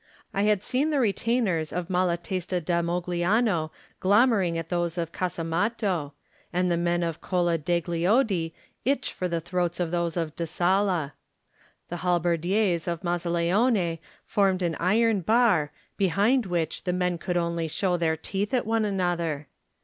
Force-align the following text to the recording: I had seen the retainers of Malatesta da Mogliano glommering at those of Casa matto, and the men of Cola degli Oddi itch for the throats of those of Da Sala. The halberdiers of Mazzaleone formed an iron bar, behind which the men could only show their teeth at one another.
I 0.33 0.41
had 0.49 0.63
seen 0.63 0.89
the 0.89 0.99
retainers 0.99 1.71
of 1.71 1.87
Malatesta 1.87 2.59
da 2.59 2.81
Mogliano 2.81 3.69
glommering 4.01 4.57
at 4.57 4.69
those 4.69 4.97
of 4.97 5.11
Casa 5.11 5.43
matto, 5.43 6.15
and 6.51 6.71
the 6.71 6.75
men 6.75 7.03
of 7.03 7.21
Cola 7.21 7.55
degli 7.59 8.01
Oddi 8.01 8.51
itch 8.83 9.13
for 9.13 9.27
the 9.27 9.39
throats 9.39 9.79
of 9.79 9.91
those 9.91 10.17
of 10.17 10.35
Da 10.35 10.45
Sala. 10.45 11.13
The 11.89 11.97
halberdiers 11.97 12.87
of 12.87 13.03
Mazzaleone 13.03 13.99
formed 14.23 14.63
an 14.63 14.73
iron 14.79 15.21
bar, 15.21 15.71
behind 15.97 16.47
which 16.47 16.85
the 16.85 16.93
men 16.93 17.19
could 17.19 17.37
only 17.37 17.67
show 17.67 17.95
their 17.95 18.17
teeth 18.17 18.55
at 18.55 18.65
one 18.65 18.85
another. 18.85 19.49